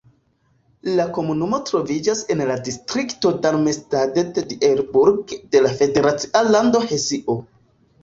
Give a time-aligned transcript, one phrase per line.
[0.99, 7.43] La komunumo troviĝas en la distrikto Darmstadt-Dieburg de la federacia lando Hesio.